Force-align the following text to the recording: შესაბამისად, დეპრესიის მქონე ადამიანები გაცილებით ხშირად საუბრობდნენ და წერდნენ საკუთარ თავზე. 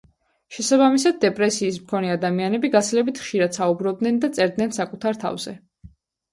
შესაბამისად, 0.55 1.19
დეპრესიის 1.25 1.77
მქონე 1.83 2.09
ადამიანები 2.15 2.73
გაცილებით 2.77 3.23
ხშირად 3.27 3.61
საუბრობდნენ 3.61 4.21
და 4.27 4.33
წერდნენ 4.41 4.77
საკუთარ 4.83 5.25
თავზე. 5.29 5.59